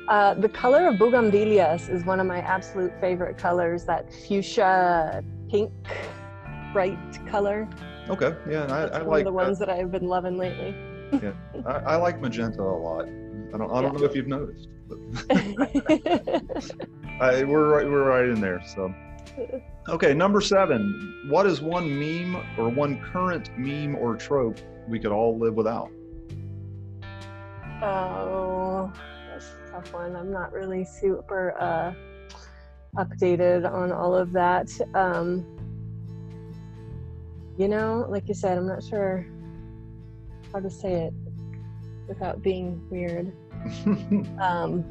Uh, 0.09 0.35
the 0.35 0.49
color 0.49 0.89
of 0.89 0.95
bougainvilleas 0.97 1.89
is 1.89 2.05
one 2.05 2.21
of 2.21 2.27
my 2.27 2.39
absolute 2.39 2.93
favorite 3.01 3.37
colors. 3.39 3.85
That 3.85 4.11
fuchsia 4.13 5.23
pink, 5.51 5.73
bright 6.73 6.99
color. 7.27 7.69
Okay, 8.09 8.35
yeah, 8.49 8.65
I, 8.65 8.67
That's 8.67 8.97
I 8.97 8.99
one 8.99 9.09
like 9.09 9.21
of 9.21 9.25
the 9.27 9.33
ones 9.33 9.59
that 9.59 9.69
I've 9.69 9.91
been 9.91 10.07
loving 10.07 10.39
lately. 10.39 10.75
I, 11.67 11.71
I 11.71 11.97
like 11.97 12.21
magenta 12.21 12.63
a 12.63 12.65
lot. 12.65 13.07
I 13.07 13.59
don't 13.59 13.71
I 13.71 13.83
don't 13.83 13.99
know 13.99 14.05
if 14.05 14.15
you've 14.15 14.29
noticed, 14.29 14.69
but 14.89 14.99
I, 17.21 17.43
we're 17.45 17.69
right 17.69 17.87
we're 17.87 18.05
right 18.05 18.27
in 18.27 18.41
there. 18.41 18.63
So 18.75 18.95
okay, 19.89 20.15
number 20.15 20.41
seven. 20.41 21.27
What 21.29 21.47
is 21.47 21.61
one 21.61 21.99
meme 21.99 22.37
or 22.57 22.69
one 22.69 23.01
current 23.01 23.51
meme 23.59 23.97
or 23.97 24.17
trope 24.17 24.59
we 24.89 24.99
could 25.01 25.13
all 25.13 25.39
live 25.39 25.55
without? 25.55 25.91
oh, 27.83 28.93
that's 29.31 29.55
a 29.67 29.71
tough 29.71 29.93
one. 29.93 30.15
I'm 30.15 30.31
not 30.31 30.53
really 30.53 30.85
super 30.85 31.55
uh, 31.59 31.93
updated 32.97 33.71
on 33.71 33.93
all 33.93 34.15
of 34.15 34.33
that. 34.33 34.71
Um, 34.95 35.47
you 37.57 37.69
know, 37.69 38.07
like 38.09 38.29
you 38.29 38.35
said, 38.35 38.59
I'm 38.59 38.67
not 38.67 38.83
sure 38.83 39.27
how 40.53 40.61
to 40.61 40.71
say 40.71 40.93
it 41.05 41.15
without 42.09 42.43
being 42.43 42.81
weird. 42.91 43.33
Um, 44.41 44.85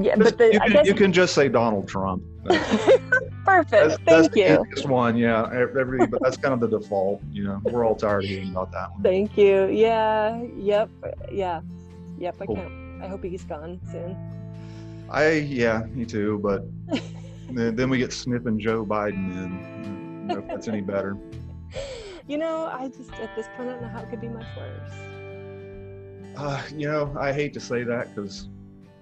yeah, 0.00 0.16
but 0.16 0.38
the, 0.38 0.54
you, 0.54 0.58
I 0.60 0.64
can, 0.64 0.72
guess 0.72 0.86
you 0.86 0.94
can 0.94 1.12
just 1.12 1.34
say 1.34 1.48
Donald 1.48 1.86
Trump. 1.86 2.22
Perfect. 2.44 3.70
that's, 3.70 3.94
Thank 3.96 4.04
that's 4.06 4.28
the 4.28 4.40
you. 4.40 4.64
easiest 4.66 4.88
one. 4.88 5.16
Yeah, 5.16 5.48
every 5.52 6.06
but 6.06 6.22
that's 6.22 6.36
kind 6.36 6.54
of 6.54 6.60
the 6.60 6.78
default. 6.78 7.20
You 7.30 7.44
know, 7.44 7.60
we're 7.64 7.84
all 7.84 7.94
tired 7.94 8.24
of 8.24 8.30
hearing 8.30 8.50
about 8.50 8.72
that 8.72 8.90
one. 8.92 9.02
Thank 9.02 9.36
you. 9.36 9.66
Yeah. 9.66 10.42
Yep. 10.56 10.90
Yeah. 11.30 11.60
Yep. 12.18 12.36
I 12.40 12.46
Cool. 12.46 12.56
can't. 12.56 13.02
I 13.02 13.08
hope 13.08 13.22
he's 13.22 13.44
gone 13.44 13.80
soon. 13.90 14.16
I 15.10 15.32
yeah, 15.32 15.84
me 15.92 16.06
too. 16.06 16.38
But 16.42 16.64
then, 17.56 17.76
then 17.76 17.90
we 17.90 17.98
get 17.98 18.12
sniffing 18.12 18.58
Joe 18.58 18.84
Biden 18.84 19.30
in. 19.32 19.52
I 19.52 19.84
don't 19.84 20.26
know 20.28 20.38
if 20.38 20.48
that's 20.48 20.68
any 20.68 20.80
better. 20.80 21.16
You 22.28 22.38
know, 22.38 22.66
I 22.66 22.86
just 22.88 23.12
at 23.14 23.34
this 23.34 23.48
point 23.56 23.68
I 23.68 23.72
don't 23.72 23.82
know 23.82 23.88
how 23.88 23.98
it 24.02 24.08
could 24.08 24.20
be 24.20 24.28
much 24.28 24.46
worse. 24.56 24.92
Uh, 26.36 26.62
you 26.72 26.86
know, 26.88 27.12
I 27.18 27.32
hate 27.32 27.52
to 27.54 27.60
say 27.60 27.82
that 27.82 28.14
because 28.14 28.48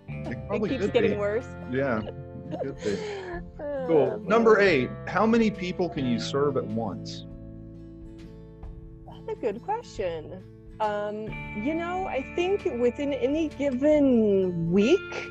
it 0.09 0.33
It 0.33 0.49
probably 0.49 0.71
keeps 0.71 0.85
could 0.85 0.93
getting 0.95 1.11
be. 1.13 1.17
worse. 1.19 1.45
Yeah, 1.71 2.01
Cool. 3.87 4.23
Number 4.27 4.59
eight. 4.61 4.89
How 5.07 5.27
many 5.27 5.51
people 5.51 5.89
can 5.91 6.07
you 6.07 6.19
serve 6.19 6.57
at 6.57 6.65
once? 6.65 7.27
That's 9.07 9.29
a 9.29 9.35
good 9.41 9.63
question. 9.63 10.43
Um, 10.81 11.27
you 11.63 11.75
know, 11.75 12.07
I 12.07 12.23
think 12.35 12.65
within 12.81 13.13
any 13.13 13.49
given 13.51 14.71
week, 14.73 15.29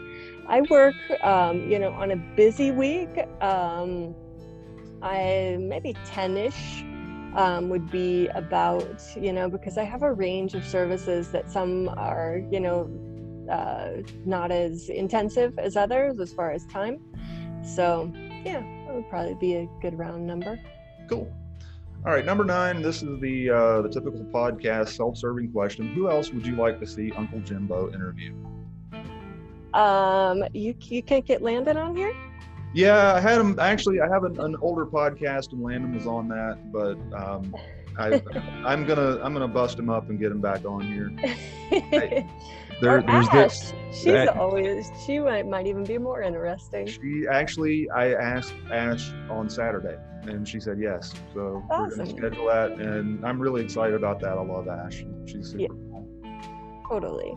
I 0.50 0.62
work, 0.62 0.96
um, 1.22 1.70
you 1.70 1.78
know, 1.78 1.92
on 1.92 2.10
a 2.10 2.16
busy 2.16 2.72
week, 2.72 3.10
um, 3.40 4.16
I 5.02 5.58
maybe 5.60 5.96
10 6.06 6.38
ish 6.38 6.84
um, 7.36 7.70
would 7.70 7.92
be 7.92 8.28
about, 8.30 9.00
you 9.16 9.32
know, 9.32 9.48
because 9.48 9.78
I 9.78 9.84
have 9.84 10.02
a 10.02 10.12
range 10.12 10.56
of 10.56 10.66
services 10.66 11.30
that 11.30 11.52
some 11.52 11.88
are, 11.90 12.42
you 12.52 12.60
know, 12.60 12.90
uh, 13.50 14.02
not 14.26 14.52
as 14.52 14.90
intensive 14.90 15.58
as 15.60 15.76
others 15.76 16.20
as 16.20 16.34
far 16.34 16.52
as 16.52 16.66
time. 16.66 17.00
So, 17.64 18.12
yeah, 18.44 18.62
that 18.88 18.96
would 18.96 19.10
probably 19.10 19.36
be 19.36 19.56
a 19.56 19.70
good 19.82 20.00
round 20.00 20.26
number. 20.26 20.60
Cool. 21.08 21.32
All 22.08 22.14
right, 22.14 22.26
number 22.26 22.44
nine. 22.44 22.82
This 22.82 23.04
is 23.04 23.20
the 23.20 23.50
uh, 23.50 23.82
the 23.82 23.90
typical 23.90 24.24
podcast 24.34 24.96
self-serving 24.96 25.52
question. 25.52 25.94
Who 25.94 26.10
else 26.10 26.32
would 26.32 26.46
you 26.46 26.56
like 26.56 26.80
to 26.80 26.88
see 26.88 27.12
Uncle 27.12 27.42
Jimbo 27.42 27.94
interview? 27.94 28.34
Um, 29.74 30.44
you 30.54 30.76
you 30.82 31.04
can't 31.04 31.26
get 31.26 31.42
Landon 31.42 31.78
on 31.78 31.96
here. 31.96 32.14
Yeah, 32.74 33.14
I 33.16 33.20
had 33.20 33.40
him 33.42 33.58
actually. 33.60 34.00
I 34.02 34.08
have 34.08 34.24
an, 34.24 34.40
an 34.40 34.56
older 34.62 34.86
podcast, 34.86 35.52
and 35.54 35.64
Landon 35.64 35.96
was 35.96 36.06
on 36.06 36.28
that, 36.30 36.72
but 36.72 36.98
um, 37.20 37.56
I, 37.98 38.22
I'm 38.66 38.86
gonna 38.86 39.20
I'm 39.24 39.34
gonna 39.34 39.48
bust 39.48 39.78
him 39.80 39.90
up 39.90 40.10
and 40.10 40.20
get 40.20 40.32
him 40.32 40.42
back 40.42 40.66
on 40.66 40.82
here. 40.82 41.12
There, 42.82 43.00
or 43.00 43.02
there's 43.02 43.28
Ash. 43.28 43.34
this. 43.34 43.74
She's 43.92 44.06
that- 44.06 44.38
always 44.38 44.90
she 45.06 45.20
might 45.20 45.46
might 45.46 45.68
even 45.68 45.84
be 45.84 45.98
more 45.98 46.22
interesting. 46.22 46.88
She 46.88 47.26
actually, 47.30 47.90
I 47.90 48.14
asked 48.14 48.54
Ash 48.72 49.12
on 49.30 49.50
Saturday, 49.50 49.98
and 50.24 50.48
she 50.48 50.62
said 50.62 50.80
yes. 50.80 51.14
So 51.34 51.62
we're 51.70 51.90
gonna 51.90 52.06
schedule 52.10 52.48
that, 52.48 52.72
and 52.80 53.26
I'm 53.26 53.38
really 53.38 53.62
excited 53.66 53.96
about 53.96 54.22
that. 54.22 54.38
I 54.38 54.42
love 54.42 54.70
Ash. 54.70 55.04
She's 55.26 55.48
super 55.50 55.62
Yeah. 55.64 55.68
cool. 55.68 56.08
Totally. 56.90 57.34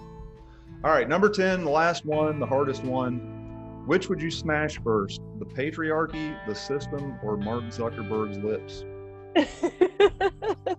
All 0.85 0.91
right, 0.91 1.09
number 1.09 1.29
ten, 1.29 1.65
the 1.65 1.71
last 1.71 2.05
one, 2.05 2.41
the 2.41 2.47
hardest 2.47 2.83
one. 2.85 3.39
Which 3.87 4.09
would 4.09 4.23
you 4.23 4.31
smash 4.31 4.79
first, 4.83 5.21
the 5.39 5.45
patriarchy, 5.45 6.37
the 6.47 6.55
system, 6.55 7.19
or 7.23 7.37
Mark 7.37 7.65
Zuckerberg's 7.65 8.39
lips? 8.39 8.85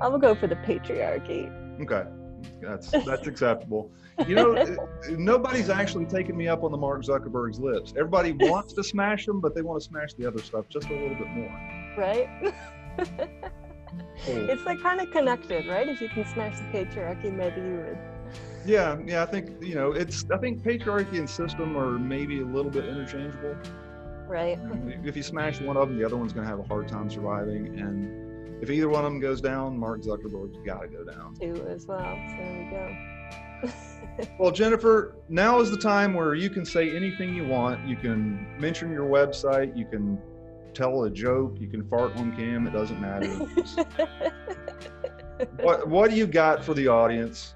I 0.00 0.08
will 0.08 0.18
go 0.18 0.34
for 0.34 0.46
the 0.46 0.56
patriarchy. 0.56 1.50
Okay, 1.82 2.04
that's 2.60 2.90
that's 3.04 3.26
acceptable. 3.26 3.90
You 4.28 4.36
know, 4.36 4.76
nobody's 5.10 5.70
actually 5.70 6.06
taken 6.06 6.36
me 6.36 6.46
up 6.46 6.62
on 6.62 6.70
the 6.70 6.76
Mark 6.76 7.02
Zuckerberg's 7.02 7.58
lips. 7.58 7.94
Everybody 7.96 8.32
wants 8.32 8.72
to 8.74 8.84
smash 8.84 9.26
them, 9.26 9.40
but 9.40 9.54
they 9.54 9.62
want 9.62 9.82
to 9.82 9.88
smash 9.88 10.14
the 10.14 10.26
other 10.26 10.40
stuff 10.40 10.66
just 10.68 10.88
a 10.88 10.92
little 10.92 11.16
bit 11.16 11.28
more. 11.28 11.94
right? 11.96 12.28
Cool. 12.96 13.06
it's 14.50 14.64
like 14.64 14.80
kind 14.80 15.00
of 15.00 15.10
connected, 15.10 15.66
right? 15.66 15.88
If 15.88 16.00
you 16.00 16.08
can 16.08 16.24
smash 16.26 16.58
the 16.58 16.64
patriarchy, 16.66 17.32
maybe 17.32 17.60
you 17.60 17.84
would. 17.88 17.98
Yeah, 18.66 18.98
yeah, 19.04 19.22
I 19.22 19.26
think 19.26 19.62
you 19.62 19.74
know 19.74 19.92
it's. 19.92 20.24
I 20.30 20.38
think 20.38 20.62
patriarchy 20.62 21.18
and 21.18 21.28
system 21.28 21.76
are 21.76 21.98
maybe 21.98 22.40
a 22.40 22.46
little 22.46 22.70
bit 22.70 22.86
interchangeable. 22.86 23.56
Right? 24.26 24.58
If 25.04 25.16
you 25.16 25.22
smash 25.22 25.60
one 25.60 25.76
of 25.76 25.88
them, 25.88 25.98
the 25.98 26.04
other 26.04 26.16
one's 26.16 26.32
going 26.32 26.46
to 26.46 26.50
have 26.50 26.58
a 26.58 26.66
hard 26.66 26.88
time 26.88 27.10
surviving. 27.10 27.78
And 27.78 28.62
if 28.62 28.70
either 28.70 28.88
one 28.88 29.04
of 29.04 29.12
them 29.12 29.20
goes 29.20 29.42
down, 29.42 29.78
Mark 29.78 30.00
Zuckerberg's 30.00 30.56
got 30.64 30.80
to 30.80 30.88
go 30.88 31.04
down. 31.04 31.34
Two 31.34 31.66
as 31.68 31.86
well. 31.86 32.00
So 32.00 32.36
there 32.38 33.62
we 33.62 33.68
go. 33.68 33.72
Well, 34.38 34.52
Jennifer, 34.52 35.16
now 35.28 35.60
is 35.60 35.70
the 35.70 35.78
time 35.78 36.14
where 36.14 36.34
you 36.34 36.48
can 36.48 36.64
say 36.64 36.94
anything 36.94 37.34
you 37.34 37.46
want. 37.46 37.86
You 37.88 37.96
can 37.96 38.46
mention 38.60 38.92
your 38.92 39.08
website. 39.08 39.76
You 39.76 39.86
can 39.86 40.18
tell 40.72 41.04
a 41.04 41.10
joke. 41.10 41.56
You 41.58 41.68
can 41.68 41.88
fart 41.88 42.14
on 42.16 42.36
cam. 42.36 42.66
It 42.66 42.72
doesn't 42.72 43.00
matter. 43.00 43.26
what 45.62 45.88
What 45.88 46.10
do 46.10 46.16
you 46.16 46.26
got 46.26 46.64
for 46.64 46.74
the 46.74 46.86
audience? 46.86 47.54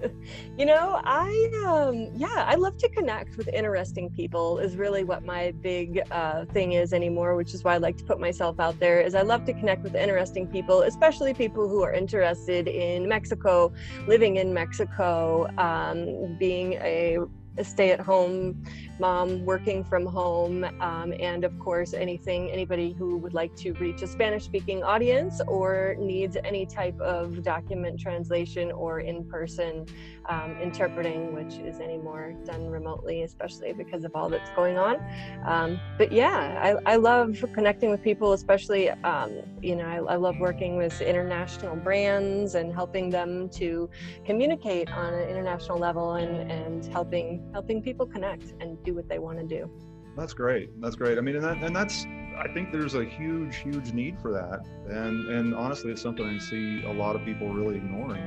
you 0.58 0.66
know 0.66 1.00
i 1.04 1.30
um 1.66 2.10
yeah 2.14 2.44
i 2.48 2.54
love 2.54 2.76
to 2.76 2.88
connect 2.90 3.36
with 3.36 3.48
interesting 3.48 4.10
people 4.10 4.58
is 4.58 4.76
really 4.76 5.04
what 5.04 5.24
my 5.24 5.52
big 5.62 6.00
uh, 6.10 6.44
thing 6.46 6.72
is 6.72 6.92
anymore 6.92 7.36
which 7.36 7.54
is 7.54 7.64
why 7.64 7.74
i 7.74 7.78
like 7.78 7.96
to 7.96 8.04
put 8.04 8.20
myself 8.20 8.58
out 8.60 8.78
there 8.80 9.00
is 9.00 9.14
i 9.14 9.22
love 9.22 9.44
to 9.44 9.52
connect 9.52 9.82
with 9.82 9.94
interesting 9.94 10.46
people 10.46 10.82
especially 10.82 11.34
people 11.34 11.68
who 11.68 11.82
are 11.82 11.92
interested 11.92 12.68
in 12.68 13.08
mexico 13.08 13.72
living 14.06 14.36
in 14.36 14.52
mexico 14.52 15.46
um, 15.58 16.36
being 16.38 16.74
a 16.74 17.18
a 17.58 17.64
stay-at-home 17.64 18.62
mom 18.98 19.44
working 19.44 19.82
from 19.82 20.06
home, 20.06 20.64
um, 20.80 21.12
and 21.18 21.44
of 21.44 21.58
course, 21.58 21.94
anything 21.94 22.50
anybody 22.50 22.92
who 22.92 23.16
would 23.16 23.34
like 23.34 23.54
to 23.56 23.72
reach 23.74 24.02
a 24.02 24.06
Spanish-speaking 24.06 24.82
audience 24.82 25.40
or 25.46 25.96
needs 25.98 26.36
any 26.44 26.66
type 26.66 26.98
of 27.00 27.42
document 27.42 27.98
translation 27.98 28.70
or 28.72 29.00
in-person 29.00 29.86
um, 30.28 30.56
interpreting, 30.62 31.34
which 31.34 31.54
is 31.54 31.80
anymore 31.80 32.34
done 32.44 32.68
remotely, 32.68 33.22
especially 33.22 33.72
because 33.72 34.04
of 34.04 34.14
all 34.14 34.28
that's 34.28 34.50
going 34.50 34.78
on. 34.78 34.96
Um, 35.44 35.80
but 35.98 36.12
yeah, 36.12 36.58
I, 36.62 36.92
I, 36.92 36.96
love 36.96 37.42
connecting 37.54 37.90
with 37.90 38.02
people, 38.02 38.32
especially 38.32 38.90
um, 38.90 39.38
you 39.62 39.74
know 39.74 39.86
I, 39.86 40.12
I 40.12 40.16
love 40.16 40.38
working 40.38 40.76
with 40.76 41.00
international 41.00 41.76
brands 41.76 42.54
and 42.54 42.72
helping 42.72 43.10
them 43.10 43.48
to 43.50 43.88
communicate 44.24 44.92
on 44.92 45.14
an 45.14 45.28
international 45.28 45.78
level 45.78 46.14
and 46.14 46.50
and 46.50 46.84
helping 46.86 47.39
helping 47.52 47.82
people 47.82 48.06
connect 48.06 48.54
and 48.60 48.82
do 48.84 48.94
what 48.94 49.08
they 49.08 49.18
want 49.18 49.38
to 49.38 49.46
do. 49.46 49.70
That's 50.16 50.32
great. 50.32 50.80
That's 50.80 50.96
great. 50.96 51.18
I 51.18 51.20
mean, 51.20 51.36
and 51.36 51.44
that, 51.44 51.58
and 51.58 51.74
that's 51.74 52.06
I 52.36 52.48
think 52.52 52.72
there's 52.72 52.94
a 52.94 53.04
huge, 53.04 53.56
huge 53.56 53.92
need 53.92 54.18
for 54.20 54.32
that, 54.32 54.66
and 54.88 55.28
and 55.28 55.54
honestly, 55.54 55.90
it's 55.92 56.02
something 56.02 56.24
I 56.26 56.38
see 56.38 56.84
a 56.84 56.92
lot 56.92 57.16
of 57.16 57.24
people 57.24 57.52
really 57.52 57.76
ignoring. 57.76 58.22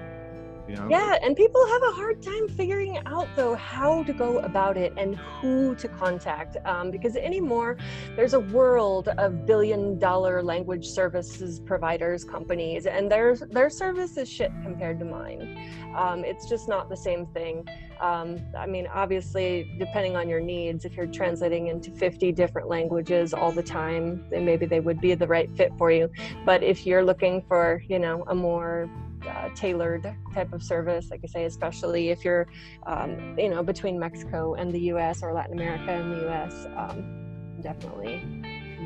You 0.67 0.75
know? 0.75 0.87
Yeah, 0.89 1.17
and 1.21 1.35
people 1.35 1.65
have 1.67 1.83
a 1.83 1.91
hard 1.91 2.21
time 2.21 2.47
figuring 2.47 2.99
out 3.05 3.27
though 3.35 3.55
how 3.55 4.03
to 4.03 4.13
go 4.13 4.39
about 4.39 4.77
it 4.77 4.93
and 4.97 5.15
who 5.15 5.75
to 5.75 5.87
contact 5.87 6.55
um, 6.65 6.89
because 6.89 7.15
anymore 7.17 7.77
there's 8.15 8.33
a 8.33 8.39
world 8.39 9.09
of 9.09 9.45
billion 9.45 9.99
dollar 9.99 10.41
language 10.41 10.85
services 10.85 11.59
providers 11.59 12.23
companies 12.23 12.85
and 12.85 13.11
their 13.11 13.35
their 13.35 13.69
service 13.69 14.15
is 14.17 14.29
shit 14.29 14.51
compared 14.63 14.99
to 14.99 15.05
mine. 15.05 15.93
Um, 15.95 16.23
it's 16.23 16.47
just 16.47 16.69
not 16.69 16.89
the 16.89 16.97
same 16.97 17.25
thing. 17.27 17.67
Um, 17.99 18.41
I 18.57 18.65
mean, 18.65 18.87
obviously, 18.87 19.73
depending 19.79 20.15
on 20.17 20.27
your 20.27 20.41
needs, 20.41 20.83
if 20.83 20.95
you're 20.95 21.07
translating 21.07 21.67
into 21.67 21.91
50 21.91 22.31
different 22.33 22.67
languages 22.67 23.33
all 23.33 23.51
the 23.51 23.63
time, 23.63 24.25
then 24.29 24.43
maybe 24.43 24.65
they 24.65 24.79
would 24.79 24.99
be 24.99 25.13
the 25.13 25.27
right 25.27 25.49
fit 25.55 25.71
for 25.77 25.91
you. 25.91 26.09
But 26.45 26.63
if 26.63 26.85
you're 26.85 27.03
looking 27.03 27.43
for, 27.47 27.81
you 27.87 27.99
know, 27.99 28.25
a 28.27 28.35
more 28.35 28.89
uh, 29.27 29.49
tailored 29.55 30.15
type 30.33 30.53
of 30.53 30.63
service, 30.63 31.09
like 31.11 31.21
I 31.23 31.27
say, 31.27 31.45
especially 31.45 32.09
if 32.09 32.23
you're, 32.23 32.47
um, 32.85 33.37
you 33.37 33.49
know, 33.49 33.63
between 33.63 33.99
Mexico 33.99 34.55
and 34.55 34.71
the 34.71 34.79
U.S. 34.91 35.23
or 35.23 35.33
Latin 35.33 35.53
America 35.53 35.91
and 35.91 36.13
the 36.13 36.21
U.S. 36.25 36.67
Um, 36.75 37.57
definitely 37.61 38.21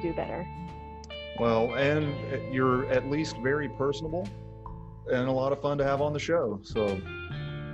do 0.02 0.14
better. 0.14 0.48
Well, 1.40 1.76
and 1.76 2.14
you're 2.54 2.86
at 2.92 3.10
least 3.10 3.38
very 3.38 3.70
personable 3.70 4.28
and 5.12 5.28
a 5.28 5.32
lot 5.32 5.52
of 5.52 5.62
fun 5.62 5.78
to 5.78 5.84
have 5.84 6.02
on 6.02 6.14
the 6.14 6.20
show. 6.20 6.60
So 6.64 7.00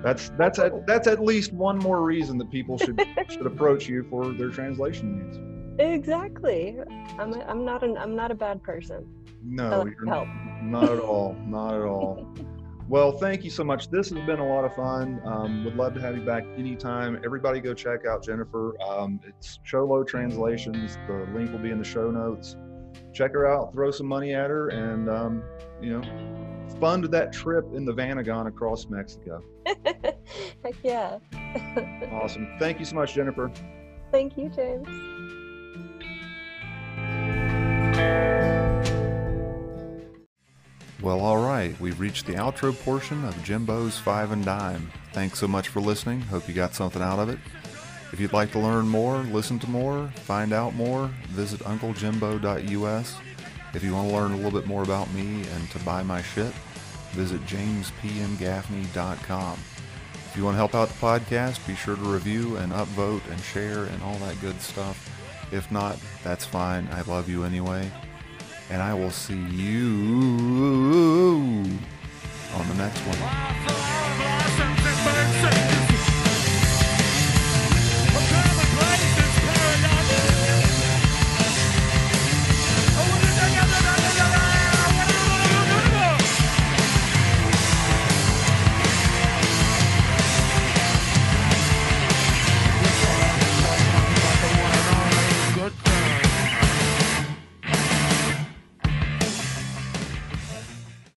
that's 0.03 0.29
that's 0.37 0.59
at, 0.59 0.85
that's 0.85 1.07
at 1.07 1.23
least 1.23 1.53
one 1.53 1.77
more 1.79 2.01
reason 2.01 2.37
that 2.39 2.51
people 2.51 2.77
should 2.77 3.01
should 3.29 3.45
approach 3.45 3.87
you 3.87 4.03
for 4.09 4.29
their 4.33 4.49
translation 4.49 5.19
needs. 5.19 5.39
Exactly. 5.79 6.77
I'm 7.17 7.33
a, 7.33 7.39
I'm 7.45 7.65
not 7.65 7.83
an 7.83 7.97
I'm 7.97 8.15
not 8.15 8.31
a 8.31 8.35
bad 8.35 8.61
person. 8.61 9.07
No, 9.43 9.85
you're 9.85 10.05
help. 10.05 10.27
not 10.61 10.89
at 10.89 10.99
all. 10.99 11.35
Not 11.45 11.73
at 11.73 11.81
all. 11.81 12.27
Well, 12.89 13.11
thank 13.13 13.43
you 13.43 13.49
so 13.49 13.63
much. 13.63 13.89
This 13.89 14.09
has 14.09 14.19
been 14.25 14.39
a 14.39 14.47
lot 14.47 14.65
of 14.65 14.75
fun. 14.75 15.21
Um, 15.25 15.63
would 15.65 15.75
love 15.75 15.93
to 15.95 16.01
have 16.01 16.15
you 16.17 16.23
back 16.23 16.43
anytime. 16.57 17.19
Everybody 17.23 17.59
go 17.59 17.73
check 17.73 18.05
out 18.05 18.23
Jennifer. 18.23 18.79
Um, 18.81 19.19
it's 19.25 19.59
Cholo 19.63 20.03
Translations. 20.03 20.97
The 21.07 21.27
link 21.33 21.51
will 21.51 21.59
be 21.59 21.71
in 21.71 21.79
the 21.79 21.85
show 21.85 22.11
notes. 22.11 22.57
Check 23.13 23.31
her 23.31 23.47
out, 23.47 23.73
throw 23.73 23.89
some 23.89 24.07
money 24.07 24.33
at 24.33 24.49
her, 24.49 24.69
and, 24.69 25.09
um, 25.09 25.43
you 25.81 25.91
know, 25.91 26.01
fund 26.79 27.05
that 27.05 27.31
trip 27.31 27.65
in 27.73 27.85
the 27.85 27.93
Vanagon 27.93 28.47
across 28.47 28.87
Mexico. 28.87 29.41
Heck 29.65 30.75
yeah. 30.83 31.19
awesome. 32.11 32.55
Thank 32.59 32.79
you 32.79 32.85
so 32.85 32.95
much, 32.95 33.13
Jennifer. 33.13 33.51
Thank 34.11 34.37
you, 34.37 34.49
James. 34.49 34.87
Well, 41.03 41.19
all 41.19 41.43
right, 41.43 41.77
we've 41.81 41.99
reached 41.99 42.27
the 42.27 42.35
outro 42.35 42.73
portion 42.73 43.25
of 43.25 43.35
Jimbo's 43.43 43.99
Five 43.99 44.31
and 44.31 44.45
Dime. 44.45 44.89
Thanks 45.11 45.37
so 45.37 45.49
much 45.49 45.67
for 45.67 45.81
listening. 45.81 46.21
Hope 46.21 46.47
you 46.47 46.53
got 46.53 46.73
something 46.73 47.01
out 47.01 47.19
of 47.19 47.27
it. 47.27 47.39
If 48.13 48.21
you'd 48.21 48.31
like 48.31 48.53
to 48.53 48.59
learn 48.59 48.87
more, 48.87 49.17
listen 49.17 49.59
to 49.59 49.69
more, 49.69 50.07
find 50.15 50.53
out 50.53 50.75
more, 50.75 51.07
visit 51.27 51.59
UncleJimbo.us. 51.59 53.17
If 53.73 53.83
you 53.83 53.93
want 53.93 54.09
to 54.09 54.15
learn 54.15 54.31
a 54.31 54.37
little 54.37 54.57
bit 54.57 54.65
more 54.65 54.83
about 54.83 55.11
me 55.11 55.43
and 55.55 55.69
to 55.71 55.79
buy 55.79 56.03
my 56.03 56.21
shit, 56.21 56.53
visit 57.11 57.45
jamespngaffney.com. 57.47 59.59
If 60.13 60.37
you 60.37 60.45
want 60.45 60.53
to 60.53 60.57
help 60.57 60.73
out 60.73 60.87
the 60.87 61.05
podcast, 61.05 61.67
be 61.67 61.75
sure 61.75 61.97
to 61.97 62.01
review 62.01 62.55
and 62.55 62.71
upvote 62.71 63.29
and 63.29 63.41
share 63.41 63.83
and 63.83 64.01
all 64.03 64.15
that 64.19 64.39
good 64.39 64.61
stuff. 64.61 65.09
If 65.51 65.69
not, 65.69 65.99
that's 66.23 66.45
fine. 66.45 66.87
I 66.93 67.01
love 67.01 67.27
you 67.27 67.43
anyway 67.43 67.91
and 68.69 68.81
I 68.81 68.93
will 68.93 69.11
see 69.11 69.35
you 69.35 69.79
on 72.55 72.67
the 72.67 72.75
next 72.75 72.99
one. 72.99 73.17